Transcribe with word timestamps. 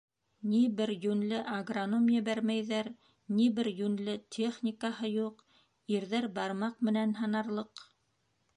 Ни 0.51 0.59
бер 0.77 0.91
йүнле 0.93 1.41
агроном 1.57 2.07
ебәрмәйҙәр, 2.13 2.89
ни 3.41 3.45
бер 3.59 3.69
йүнле 3.73 4.15
техникаһы 4.37 5.11
юҡ, 5.13 5.47
ирҙәр- 5.99 6.29
бармаҡ 6.41 6.83
менән 6.91 7.17
һанарлыҡ. 7.21 7.89